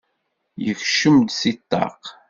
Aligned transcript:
Yekcem-d 0.63 1.29
seg 1.39 1.55
ṭṭaq. 1.61 2.01